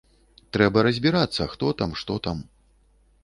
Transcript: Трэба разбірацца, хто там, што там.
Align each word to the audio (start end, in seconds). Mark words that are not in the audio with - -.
Трэба 0.55 0.83
разбірацца, 0.87 1.47
хто 1.53 1.69
там, 1.81 1.91
што 2.01 2.13
там. 2.29 2.37